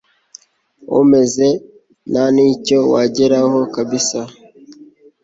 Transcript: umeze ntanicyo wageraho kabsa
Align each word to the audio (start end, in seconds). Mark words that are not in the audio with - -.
umeze 1.01 1.47
ntanicyo 2.11 2.79
wageraho 2.93 3.59
kabsa 3.73 4.21